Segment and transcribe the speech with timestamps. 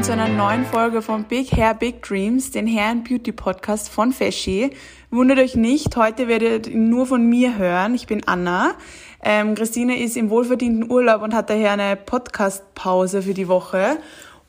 [0.00, 4.12] willkommen zu einer neuen Folge von Big Hair Big Dreams, den and Beauty Podcast von
[4.12, 4.70] Feschi.
[5.10, 7.94] Wundert euch nicht, heute werdet ihr nur von mir hören.
[7.94, 8.72] Ich bin Anna.
[9.22, 13.98] Ähm, Christine ist im wohlverdienten Urlaub und hat daher eine Podcast-Pause für die Woche.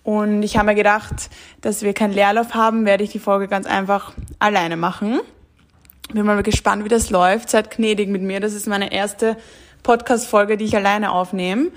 [0.03, 1.29] Und ich habe mir gedacht,
[1.59, 5.19] dass wir keinen Leerlauf haben, werde ich die Folge ganz einfach alleine machen.
[6.13, 7.49] Bin mal gespannt, wie das läuft.
[7.49, 8.39] Seid gnädig mit mir.
[8.39, 9.35] Das ist meine erste
[9.83, 11.71] Podcast-Folge, die ich alleine aufnehme.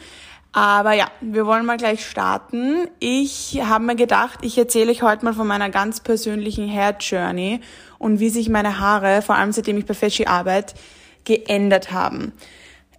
[0.54, 2.86] Aber ja, wir wollen mal gleich starten.
[3.00, 7.60] Ich habe mir gedacht, ich erzähle euch heute mal von meiner ganz persönlichen Hair Journey
[7.98, 10.76] und wie sich meine Haare, vor allem seitdem ich bei Feschi arbeite,
[11.24, 12.32] geändert haben.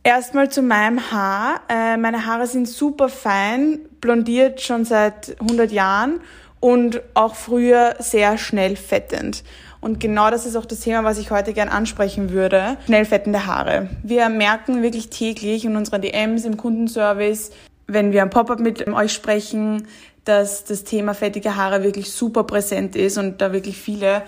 [0.03, 1.61] Erstmal zu meinem Haar.
[1.69, 6.19] Äh, meine Haare sind super fein, blondiert schon seit 100 Jahren
[6.59, 9.45] und auch früher sehr schnell fettend.
[9.85, 12.75] Und genau das ist auch das Thema, was ich heute gern ansprechen würde.
[12.87, 13.87] Schnell fettende Haare.
[14.01, 17.51] Wir merken wirklich täglich in unseren DMs, im Kundenservice,
[17.85, 19.87] wenn wir am Pop-up mit euch sprechen,
[20.23, 24.23] dass das Thema fettige Haare wirklich super präsent ist und da wirklich viele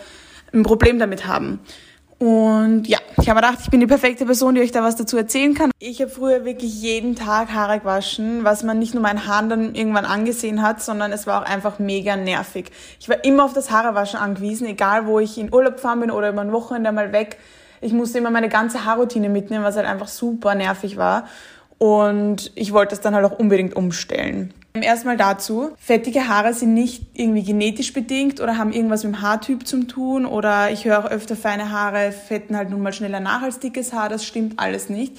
[0.53, 1.59] ein Problem damit haben.
[2.19, 5.17] Und ja, ich habe gedacht, ich bin die perfekte Person, die euch da was dazu
[5.17, 5.71] erzählen kann.
[5.79, 9.75] Ich habe früher wirklich jeden Tag Haare gewaschen, was man nicht nur meinen Haaren dann
[9.75, 12.71] irgendwann angesehen hat, sondern es war auch einfach mega nervig.
[12.99, 16.29] Ich war immer auf das Haarewaschen angewiesen, egal wo ich in Urlaub gefahren bin oder
[16.29, 17.37] über ein Wochenende mal weg.
[17.81, 21.27] Ich musste immer meine ganze Haarroutine mitnehmen, was halt einfach super nervig war.
[21.79, 24.53] Und ich wollte das dann halt auch unbedingt umstellen.
[24.81, 29.67] Erstmal dazu, fettige Haare sind nicht irgendwie genetisch bedingt oder haben irgendwas mit dem Haartyp
[29.67, 33.41] zu tun oder ich höre auch öfter, feine Haare fetten halt nun mal schneller nach
[33.41, 35.17] als dickes Haar, das stimmt alles nicht.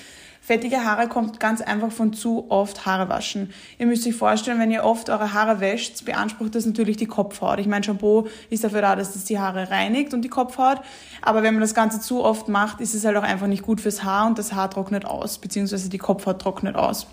[0.49, 3.53] Fettige Haare kommt ganz einfach von zu oft Haare waschen.
[3.79, 7.59] Ihr müsst euch vorstellen, wenn ihr oft eure Haare wäscht, beansprucht das natürlich die Kopfhaut.
[7.59, 10.81] Ich meine, Shampoo ist dafür da, dass es die Haare reinigt und die Kopfhaut.
[11.21, 13.83] Aber wenn man das Ganze zu oft macht, ist es halt auch einfach nicht gut
[13.83, 17.09] fürs Haar und das Haar trocknet aus, beziehungsweise die Kopfhaut trocknet aus.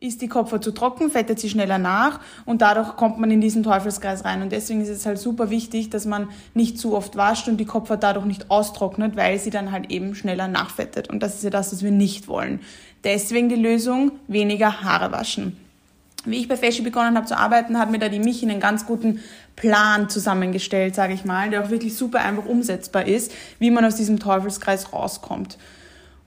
[0.00, 3.64] Ist die Kopfhaut zu trocken, fettet sie schneller nach und dadurch kommt man in diesen
[3.64, 4.42] Teufelskreis rein.
[4.42, 7.64] Und deswegen ist es halt super wichtig, dass man nicht zu oft wascht und die
[7.64, 11.10] Kopfhaut dadurch nicht austrocknet, weil sie dann halt eben schneller nachfettet.
[11.10, 12.60] Und das ist ja das, was wir nicht wollen.
[13.02, 15.56] Deswegen die Lösung, weniger Haare waschen.
[16.24, 18.86] Wie ich bei Feschi begonnen habe zu arbeiten, hat mir da die Michi einen ganz
[18.86, 19.20] guten
[19.56, 23.96] Plan zusammengestellt, sage ich mal, der auch wirklich super einfach umsetzbar ist, wie man aus
[23.96, 25.58] diesem Teufelskreis rauskommt.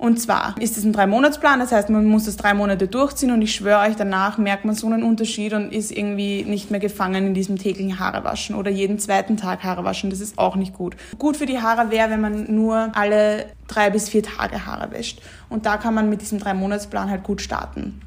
[0.01, 3.43] Und zwar ist es ein Drei-Monats-Plan, das heißt, man muss das drei Monate durchziehen und
[3.43, 7.27] ich schwöre euch, danach merkt man so einen Unterschied und ist irgendwie nicht mehr gefangen
[7.27, 10.09] in diesem täglichen Haarewaschen oder jeden zweiten Tag Haare waschen.
[10.09, 10.95] Das ist auch nicht gut.
[11.19, 15.21] Gut für die Haare wäre, wenn man nur alle drei bis vier Tage Haare wäscht.
[15.49, 18.01] Und da kann man mit diesem Drei-Monats-Plan halt gut starten.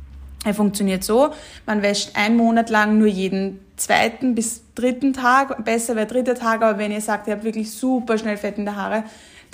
[0.44, 1.30] Er funktioniert so,
[1.64, 5.64] man wäscht einen Monat lang nur jeden zweiten bis dritten Tag.
[5.64, 9.04] Besser wäre dritter Tag, aber wenn ihr sagt, ihr habt wirklich super schnell fettende Haare,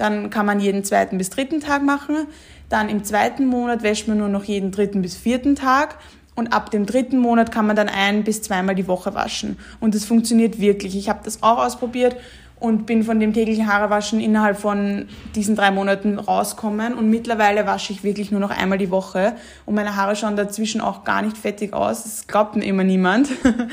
[0.00, 2.26] dann kann man jeden zweiten bis dritten Tag machen.
[2.70, 5.96] Dann im zweiten Monat wäscht man nur noch jeden dritten bis vierten Tag.
[6.34, 9.58] Und ab dem dritten Monat kann man dann ein bis zweimal die Woche waschen.
[9.78, 10.96] Und das funktioniert wirklich.
[10.96, 12.16] Ich habe das auch ausprobiert
[12.60, 16.94] und bin von dem täglichen Haarewaschen innerhalb von diesen drei Monaten rauskommen.
[16.94, 19.34] Und mittlerweile wasche ich wirklich nur noch einmal die Woche.
[19.66, 22.04] Und meine Haare schauen dazwischen auch gar nicht fettig aus.
[22.04, 23.28] Das glaubt mir immer niemand.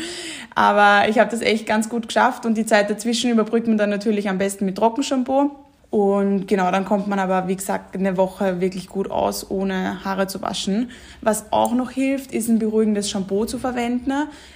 [0.56, 2.46] Aber ich habe das echt ganz gut geschafft.
[2.46, 5.67] Und die Zeit dazwischen überbrückt man dann natürlich am besten mit Trockenshampoo.
[5.90, 10.28] Und genau, dann kommt man aber, wie gesagt, eine Woche wirklich gut aus, ohne Haare
[10.28, 10.92] zu waschen.
[11.22, 14.12] Was auch noch hilft, ist ein beruhigendes Shampoo zu verwenden,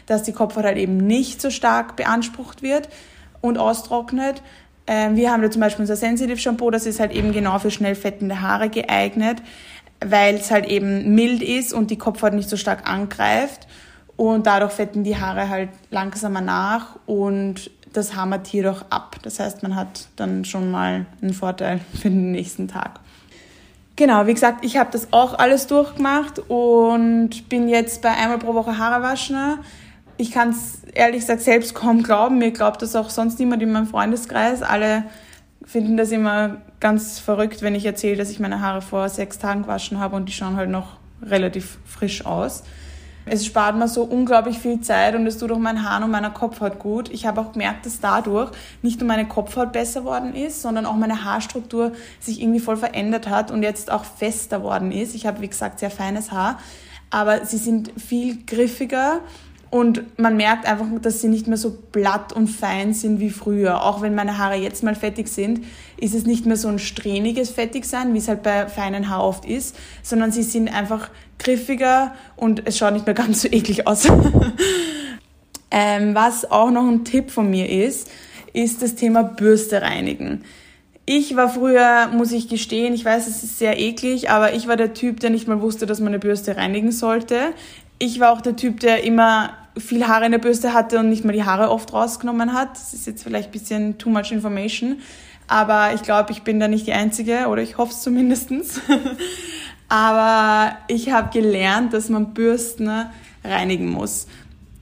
[0.07, 2.89] dass die Kopfhaut halt eben nicht so stark beansprucht wird
[3.39, 4.41] und austrocknet.
[4.87, 7.71] Ähm, wir haben da zum Beispiel unser Sensitive Shampoo, das ist halt eben genau für
[7.71, 9.41] schnell fettende Haare geeignet,
[10.03, 13.67] weil es halt eben mild ist und die Kopfhaut nicht so stark angreift.
[14.17, 19.17] Und dadurch fetten die Haare halt langsamer nach und das hammert jedoch ab.
[19.23, 22.99] Das heißt, man hat dann schon mal einen Vorteil für den nächsten Tag.
[23.95, 28.53] Genau, wie gesagt, ich habe das auch alles durchgemacht und bin jetzt bei einmal pro
[28.53, 29.59] Woche Haare waschen.
[30.17, 32.37] Ich kann es ehrlich gesagt selbst kaum glauben.
[32.37, 34.61] Mir glaubt das auch sonst niemand in meinem Freundeskreis.
[34.63, 35.03] Alle
[35.63, 39.63] finden das immer ganz verrückt, wenn ich erzähle, dass ich meine Haare vor sechs Tagen
[39.63, 42.63] gewaschen habe und die schauen halt noch relativ frisch aus.
[43.25, 46.31] Es spart mir so unglaublich viel Zeit und es tut auch meinen Haaren und meiner
[46.31, 47.09] Kopfhaut gut.
[47.09, 48.51] Ich habe auch gemerkt, dass dadurch
[48.81, 53.29] nicht nur meine Kopfhaut besser worden ist, sondern auch meine Haarstruktur sich irgendwie voll verändert
[53.29, 55.13] hat und jetzt auch fester worden ist.
[55.13, 56.59] Ich habe, wie gesagt, sehr feines Haar,
[57.11, 59.19] aber sie sind viel griffiger
[59.71, 63.85] und man merkt einfach, dass sie nicht mehr so blatt und fein sind wie früher.
[63.85, 65.63] Auch wenn meine Haare jetzt mal fettig sind,
[65.95, 69.45] ist es nicht mehr so ein strähniges Fettigsein, wie es halt bei feinen Haar oft
[69.45, 71.09] ist, sondern sie sind einfach
[71.39, 74.07] griffiger und es schaut nicht mehr ganz so eklig aus.
[75.71, 78.11] ähm, was auch noch ein Tipp von mir ist,
[78.51, 80.43] ist das Thema Bürste reinigen.
[81.05, 84.75] Ich war früher, muss ich gestehen, ich weiß, es ist sehr eklig, aber ich war
[84.75, 87.53] der Typ, der nicht mal wusste, dass man eine Bürste reinigen sollte.
[87.99, 91.23] Ich war auch der Typ, der immer viel Haare in der Bürste hatte und nicht
[91.23, 92.71] mal die Haare oft rausgenommen hat.
[92.73, 94.97] Das ist jetzt vielleicht ein bisschen too much information.
[95.47, 98.81] Aber ich glaube, ich bin da nicht die Einzige oder ich hoffe es zumindestens.
[99.89, 102.89] Aber ich habe gelernt, dass man Bürsten
[103.43, 104.27] reinigen muss.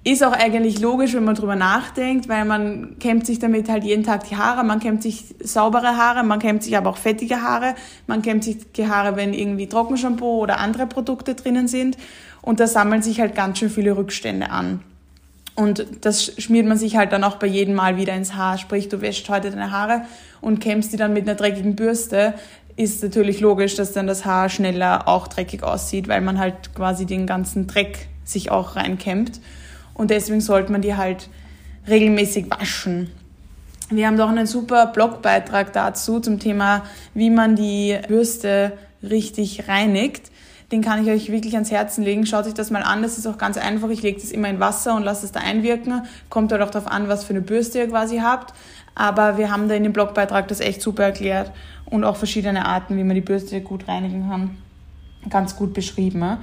[0.03, 4.03] Ist auch eigentlich logisch, wenn man drüber nachdenkt, weil man kämmt sich damit halt jeden
[4.03, 7.75] Tag die Haare, man kämmt sich saubere Haare, man kämmt sich aber auch fettige Haare,
[8.07, 11.97] man kämmt sich die Haare, wenn irgendwie Trockenshampoo oder andere Produkte drinnen sind
[12.41, 14.81] und da sammeln sich halt ganz schön viele Rückstände an.
[15.56, 18.57] Und das schmiert man sich halt dann auch bei jedem Mal wieder ins Haar.
[18.57, 20.03] Sprich, du wäschst heute deine Haare
[20.39, 22.33] und kämmst die dann mit einer dreckigen Bürste.
[22.77, 27.06] Ist natürlich logisch, dass dann das Haar schneller auch dreckig aussieht, weil man halt quasi
[27.06, 29.42] den ganzen Dreck sich auch reinkämmt.
[29.94, 31.27] Und deswegen sollte man die halt
[31.89, 33.12] regelmäßig waschen.
[33.89, 40.31] Wir haben doch einen super Blogbeitrag dazu zum Thema, wie man die Bürste richtig reinigt.
[40.71, 42.25] Den kann ich euch wirklich ans Herzen legen.
[42.25, 43.01] Schaut euch das mal an.
[43.01, 43.89] Das ist auch ganz einfach.
[43.89, 46.04] Ich lege das immer in Wasser und lasse es da einwirken.
[46.30, 48.54] Kommt halt auch darauf an, was für eine Bürste ihr quasi habt.
[48.94, 51.51] Aber wir haben da in dem Blogbeitrag das echt super erklärt
[51.86, 54.57] und auch verschiedene Arten, wie man die Bürste gut reinigen kann.
[55.30, 56.38] Ganz gut beschrieben.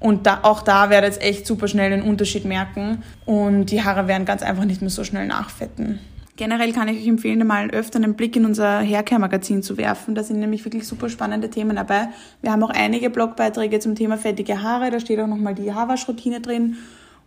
[0.00, 4.06] Und da, auch da werdet ihr echt super schnell den Unterschied merken und die Haare
[4.06, 5.98] werden ganz einfach nicht mehr so schnell nachfetten.
[6.38, 10.14] Generell kann ich euch empfehlen, mal öfter einen Blick in unser Haircare-Magazin zu werfen.
[10.14, 12.10] Da sind nämlich wirklich super spannende Themen dabei.
[12.42, 14.92] Wir haben auch einige Blogbeiträge zum Thema fettige Haare.
[14.92, 16.76] Da steht auch nochmal die Haarwaschroutine drin.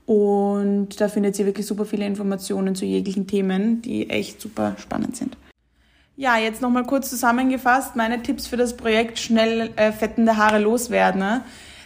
[0.05, 5.17] Und da findet ihr wirklich super viele Informationen zu jeglichen Themen, die echt super spannend
[5.17, 5.35] sind.
[6.15, 7.97] Ja, jetzt nochmal kurz zusammengefasst.
[7.97, 11.19] Meine Tipps für das Projekt schnell äh, fettende Haare loswerden.
[11.19, 11.41] Ne?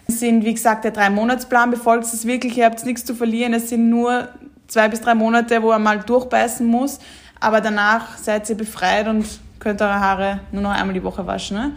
[0.08, 1.72] Sind, wie gesagt, der Drei-Monats-Plan.
[1.72, 3.56] Befolgt es wirklich, ihr habt nichts zu verlieren.
[3.56, 4.30] Es sind nur
[4.68, 7.00] zwei bis drei Monate, wo er mal durchbeißen muss.
[7.40, 9.26] Aber danach seid ihr befreit und
[9.60, 11.58] könnt eure Haare nur noch einmal die Woche waschen.
[11.58, 11.72] Ne?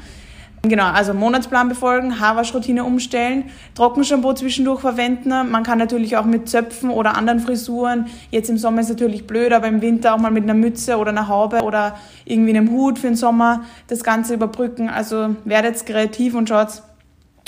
[0.62, 3.44] Genau, also Monatsplan befolgen, Haarwaschroutine umstellen,
[3.74, 5.50] Trockenshampoo zwischendurch verwenden.
[5.50, 8.06] Man kann natürlich auch mit Zöpfen oder anderen Frisuren.
[8.30, 10.96] Jetzt im Sommer ist es natürlich blöd, aber im Winter auch mal mit einer Mütze
[10.96, 14.88] oder einer Haube oder irgendwie einem Hut für den Sommer das Ganze überbrücken.
[14.88, 16.82] Also werdet kreativ und schaut,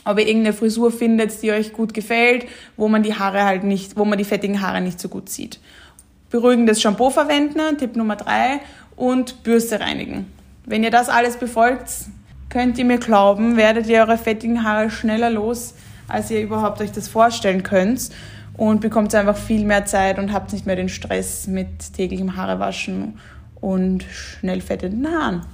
[0.05, 3.97] ob ihr irgendeine Frisur findet, die euch gut gefällt, wo man die Haare halt nicht,
[3.97, 5.61] wo man die fettigen Haare nicht so gut sieht.
[6.31, 8.61] Beruhigendes Shampoo verwenden, Tipp Nummer drei,
[8.97, 10.26] und Bürste reinigen.
[10.67, 11.91] Wenn ihr das alles befolgt,
[12.50, 15.75] könnt ihr mir glauben, werdet ihr eure fettigen Haare schneller los,
[16.06, 18.11] als ihr überhaupt euch das vorstellen könnt
[18.56, 23.19] und bekommt einfach viel mehr Zeit und habt nicht mehr den Stress mit täglichem Haarewaschen
[23.61, 25.46] und schnell fettenden Haaren.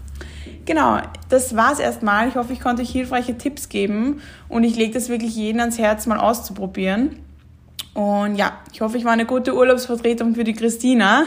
[0.64, 0.98] Genau,
[1.28, 2.28] das war's erstmal.
[2.28, 5.78] Ich hoffe, ich konnte euch hilfreiche Tipps geben und ich lege das wirklich jedem ans
[5.78, 7.20] Herz, mal auszuprobieren.
[7.94, 11.24] Und ja, ich hoffe, ich war eine gute Urlaubsvertretung für die Christina.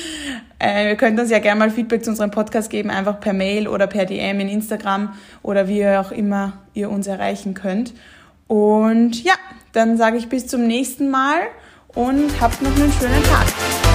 [0.62, 3.66] äh, ihr könnt uns ja gerne mal Feedback zu unserem Podcast geben, einfach per Mail
[3.66, 7.94] oder per DM in Instagram oder wie auch immer ihr uns erreichen könnt.
[8.46, 9.32] Und ja,
[9.72, 11.40] dann sage ich bis zum nächsten Mal
[11.94, 13.91] und habt noch einen schönen Tag.